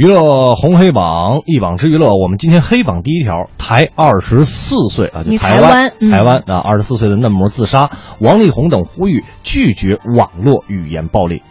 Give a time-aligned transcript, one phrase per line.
[0.00, 6.10] 娱乐红黑榜一榜之娱乐，我们今天黑榜第一条，台二十四岁啊，就你台台湾嗯。
[6.10, 11.42] 台湾啊，二十四岁的嫩模自杀，王力宏等呼吁拒绝网络语言暴力，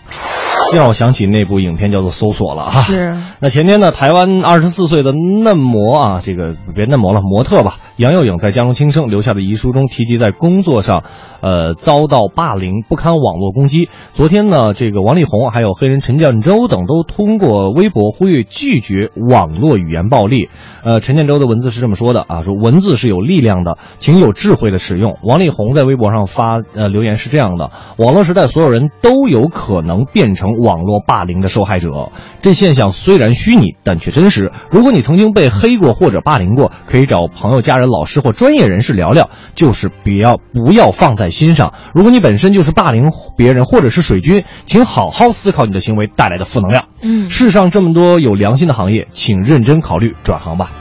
[0.72, 2.72] 这让我想起那部影片叫做《搜索》了啊。
[2.72, 3.14] 是。
[3.40, 11.04] 那前天呢，台湾二十四岁的嫩模啊，这个别嫩模了，模特吧，杨佑颖在江青生留下的遗书中提及，在工作上，
[11.42, 13.90] 呃，遭到霸凌，不堪网络攻击。
[14.14, 20.48] 昨天呢，这个王力宏还有黑人陈建州等都通过微博呼吁拒绝网络语言暴力。
[20.82, 25.18] 呃，陈建州的文字是这么说的啊，说文字是有力量的，请有智慧的使用。
[25.22, 32.14] 王力宏在微博上发呃留言是这样的：网络时代，所有人都有可能变成网络霸凌的受害者。
[32.42, 34.52] 这现象虽然虚拟，但却真实。
[34.72, 41.74] 如果你曾经被黑过或者霸凌过，可以找朋友、家人、老师或专业人士聊聊，就是不要不要放在心上。
[41.94, 46.86] 如果你本身就是霸凌别人或者是水军，请好好思考你的行为带来的负能量。
[47.02, 50.72] 嗯世上这么多有良心的行业，请认真考虑转行吧。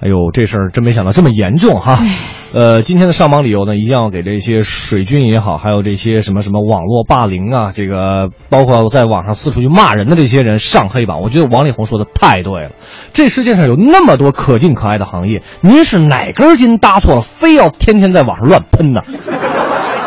[0.00, 1.98] 哎呦，这事儿真没想到这么严重哈！
[2.52, 11.20] 呃，今天的上榜理由呢，一定要给这些水军也好，还有这些什么什么网络霸凌啊，这个包括在网上四处去骂人的这些人上黑榜。
[11.22, 12.72] 我觉得王力宏说的太对了，
[13.12, 19.00] 这世界上有那么多可敬可爱的行业，您是哪根筋搭错了，非要天天在网上乱喷呢？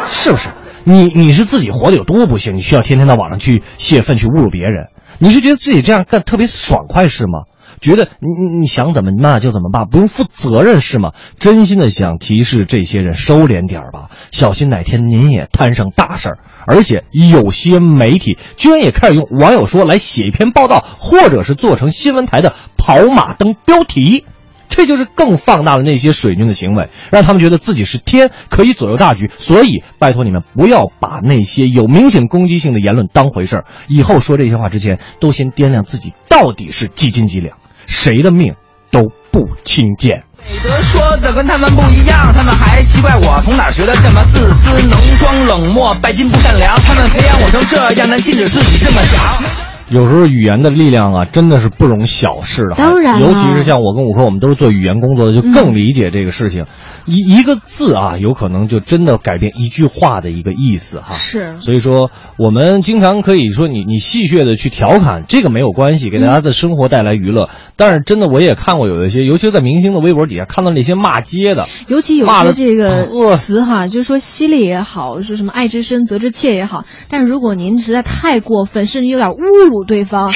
[0.08, 0.50] 是不是？
[0.84, 4.88] 你你是自己活得有多不幸，你需要天天到网上去泄愤去侮辱别人？
[5.18, 7.44] 你是觉得自己这样干特别爽快是吗？
[7.84, 11.12] 觉得你你你想怎么骂就怎么骂，不用负责任是吗？
[11.38, 16.40] 真心的想提示这些人收敛点儿吧，小心哪天您也摊上大事儿。
[16.66, 24.26] 而且有些媒体居然也开始用网友说来写一篇报道，或者是做成新闻台的跑马灯标题。
[24.70, 29.30] 这就是更放大了那些水军的行为，让他们觉得自己是天，可以左右大局。
[29.38, 33.66] 所以，拜托你们不要把那些有明显攻击性的言论当回事儿。
[33.88, 37.58] 以后说这些话之前，都先掂量自己到底是几斤几两，
[37.88, 38.54] 谁的命
[38.92, 40.24] 都不轻贱。
[40.46, 46.76] 美德说的跟他们不一样，他们还奇怪我从哪儿学的这么自私、能装冷漠、拜金不善良。
[46.82, 49.73] 他们培养我成这样，但禁止自己这么想。
[49.94, 52.74] 有时候语言的力量啊，真的是不容小视的。
[52.76, 56.66] 当然尤其是像我跟五科，我们都是做语言工作的，就更理解这个事情。
[57.06, 61.14] 一一个字啊，有可能就真的改变一句话的一个意思哈。
[61.14, 62.10] 是所以说，
[62.40, 67.50] 我们经常可以说你你戏谑的去调侃，这个没有关系，给大家的生活带来娱乐。
[67.76, 80.34] 但是真的，我也看过有一些，尤其是在明星的微博底下看到那些骂街的，尤其有些这个特词哈，就是说犀利也好，说什么爱之深责之切也好，但是如果您实在太过分，甚至有点侮辱对方，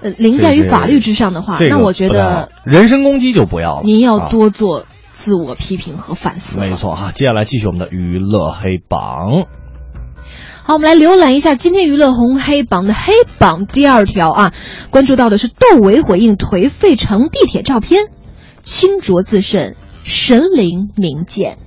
[0.00, 3.82] 呃，凌驾于法律之上的话，这个那我觉得人身攻击就不要了。
[3.84, 6.60] 您要啊多做自我批评和反思。
[6.60, 6.72] 没。
[6.72, 9.46] 错哈，接下来继续我们的娱乐黑榜。
[10.62, 14.52] 好，我们来浏览一下今天娱乐红黑榜的黑榜第二条啊，
[14.90, 18.02] 关注到的是窦唯回应颓废乘地铁照片，
[18.62, 21.58] 清浊自甚，神灵明鉴。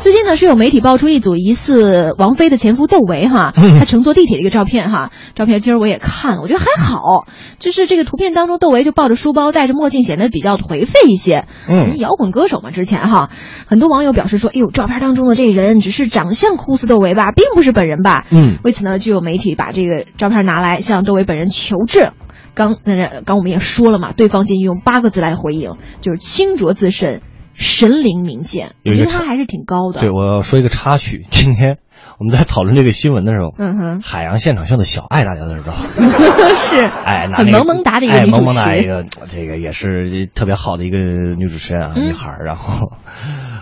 [0.00, 7.26] 最近呢，是有媒体爆出一组疑似王菲的前夫窦唯哈，他乘坐地铁的一个照片哈，照片今儿我也看了，我觉得还好，
[7.58, 11.46] 就是这个图片当中窦唯就抱着书包，戴着墨镜，显得比较颓废一些。
[11.68, 13.30] 嗯摇滚歌手嘛，之前哈，
[13.66, 18.24] 很多网友表示说，哎呦，照片当中的这人只是长相酷似窦唯吧，并不是本人吧？
[18.30, 22.12] 嗯为此呢，就有媒体把这个照片拿来向窦唯本人求证。
[22.54, 27.20] 刚那刚我们也说了嘛，对方仅用八个字来回应，就是清浊自甚，
[27.58, 28.74] 神灵明鉴。
[28.84, 30.00] 我觉得他还是挺高的。
[30.00, 31.26] 对，我要说一个插曲。
[31.30, 31.78] 今天
[32.18, 35.72] 我们在讨论这个新闻的时候，嗯哼，海洋现场秀的小爱大家都知道，
[36.56, 38.86] 是，哎，萌萌哒的一个哎女主萌萌哒一。
[38.86, 40.96] 个，这个也是特别好的一个
[41.36, 42.38] 女主持人啊，嗯女孩。
[42.44, 42.92] 然后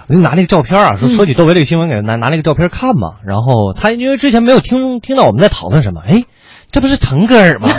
[0.09, 3.15] 我就拿那个照片啊，说嗯说起窦唯这个新闻，给他拿拿那个照片看嘛。
[3.27, 6.25] 然后他因为之前没有听听到我们在讨论什么，哎，
[6.71, 7.69] 这不是腾格尔吗？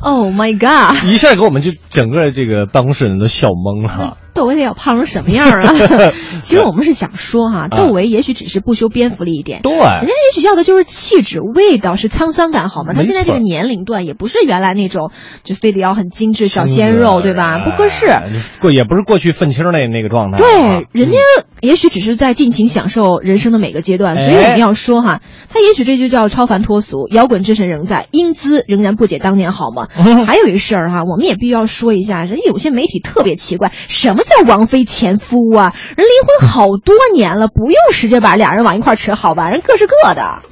[0.00, 1.04] Oh my god！
[1.06, 4.16] 一下给我们就整个这个办公室人都笑懵了。
[4.38, 5.74] 窦唯得要胖成什么样啊？
[6.42, 12.92] 其实我们是想说哈，窦唯也许只是不修边幅了一点，对，人家也许要的就是气质、味道，是沧桑感，好吗？
[12.94, 15.10] 他现在这个年龄段也不是原来那种
[15.42, 17.58] 就非得要很精致小鲜肉，对吧？
[17.64, 18.06] 不合适。
[18.06, 18.28] 哎
[18.60, 20.40] 过也不是过去愤青那那个状态啊。
[20.40, 21.18] 对，人家
[21.60, 29.88] 也许只是在尽情享受人生的每个阶段，所以我哎们要说哈，他也许这就叫超凡脱俗，摇滚之神仍在，英姿仍然不解当年好吗？
[30.26, 35.72] 还有一事儿哈，我们也必须要说一下，人家有些媒体特别奇怪，什么叫叫王菲前夫啊？
[35.96, 39.48] 人离婚好多年了，不用使劲把俩人往一块扯，好吧？
[39.48, 40.42] 人各是各的。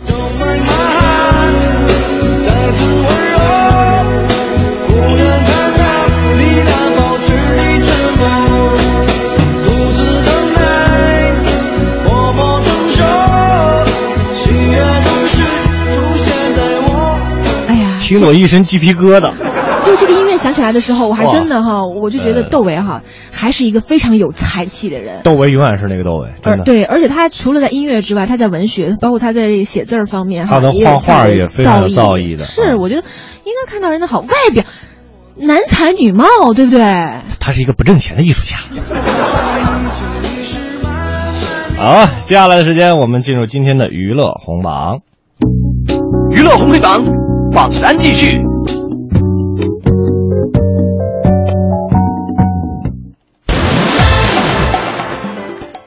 [18.01, 19.33] 听得我一身鸡皮疙瘩。
[19.85, 23.03] 就这个音乐响起来的时候，我还真的哈，我就觉得窦唯哈
[23.33, 25.23] 还是一个非常有才气的人。
[25.25, 26.65] 窦唯永远是那个窦唯，真的。
[26.65, 32.45] 对，而且他除了在音乐之外，他在文学，包括他在写字儿方面，他的画画也非常有造诣的。
[32.45, 33.03] 是，我觉得
[33.45, 34.63] 应该看到人的好外表，
[35.37, 36.81] 男才女貌，对不对？
[37.41, 38.57] 他是一个不挣钱的艺术家。
[41.77, 45.01] 好，接下来的时间我们进入今天的娱乐红榜。
[46.31, 47.05] 娱乐红黑榜。
[47.53, 48.56] 榜单继续。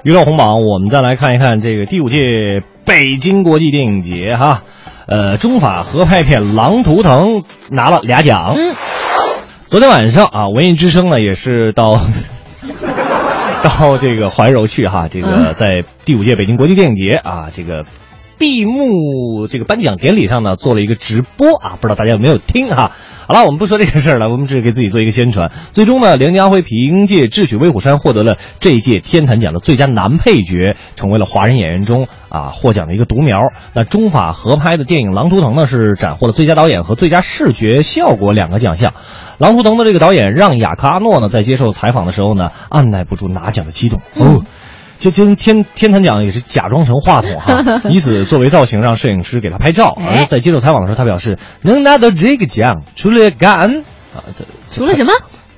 [0.01, 4.63] 娱乐红榜，我们再来看一看这个第五届北京国际电影节哈，
[5.07, 8.53] 呃，中法合拍片《狼图腾》拿了俩奖。
[8.55, 8.73] 嗯。
[9.67, 11.99] 昨天晚上啊，文艺之声呢也是到
[13.61, 17.85] 到这个怀柔去哈，这个在第五届北京国际电影节啊，这个。
[18.39, 22.91] 闭幕这个颁奖典礼上呢，做了一个直播啊，不知道大家有没有听哈？
[23.27, 25.51] 好了，我们不说这个事儿了，我们只是给自己做一个宣传。
[25.73, 33.37] 最终呢，梁家辉凭借《智取威虎山》获得了这一届天坛奖的最佳男配角，成为了华人演员中啊获奖的一个独苗。
[33.73, 38.91] 那中法合拍的电影《狼图腾》呢，是斩获了最佳导演和最佳视觉效果两个奖项。
[39.37, 44.43] 《狼图腾》的这个导演让雅克阿诺呢，在接受采访的时候呢，按耐不住拿奖的激动哦。
[44.99, 49.95] 就今天天坛奖也是假装成话筒哈， 以此作为造型，让摄影师给他拍照。
[49.97, 54.19] 而在接受采访的时候，他表示能拿到这个奖，除了感恩啊，
[54.71, 55.11] 除了什么？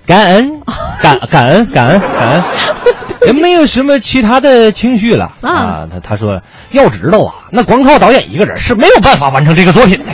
[0.05, 0.61] 感恩，
[1.01, 2.43] 感感恩感恩感恩，
[3.27, 5.87] 也没有什么其他的情绪了啊。
[5.91, 6.41] 他他说
[6.71, 10.05] 要知道啊，那光靠导演一个人是没有办法完成这个作品的。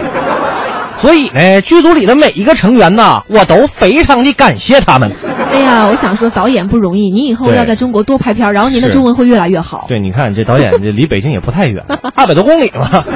[0.98, 5.12] 所以呢，剧组里的每一个成员呐，我都非常的感谢他们。
[5.52, 9.86] 哎呀，我想说，导演不容易，你以后要在中国多拍片，然后您的中文会越来越好。
[9.88, 11.84] 对，你看这导演 这离北京也不太远，
[12.16, 13.06] 二百多公里了。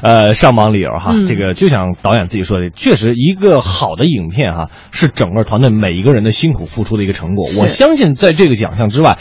[0.00, 7.46] 呃，上榜理由哈，这个就像导演自己说的，确实一个好的影片哈，是整个团队每一个人的辛苦付出的一个成果。
[7.60, 9.18] 我相信在这个奖项之外。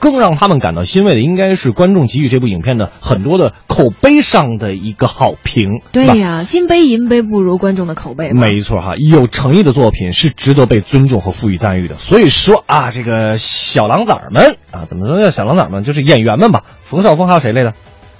[0.00, 5.80] 更让他们感到欣慰的，应该是观众给予这部影片的很多的口碑上的一个好评。
[5.92, 8.32] 对呀，金杯银杯不如观众的口碑。
[8.32, 11.94] 没错哈，有诚意的作品是值得被尊重和赋予赞誉的。
[11.94, 15.84] 所以说啊，这个小狼崽们啊，怎么说叫小狼崽们？
[15.84, 16.62] 就是演员们吧。
[16.84, 17.72] 冯绍峰还有谁来着？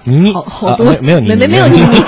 [0.05, 2.01] 倪妮，好多没有倪妮，没没有倪妮，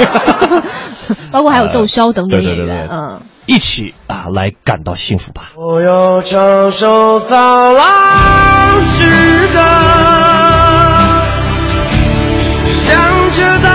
[1.32, 3.20] 包括还有窦骁等等演员，嗯。
[3.50, 5.54] 一起啊，来感到幸福吧。
[5.56, 9.60] 我要唱首骚浪诗歌，
[12.68, 13.68] 向着带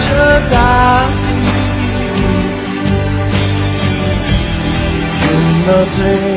[0.00, 0.56] 着大
[1.22, 1.30] 地，
[5.22, 5.30] 用
[5.64, 6.33] 那最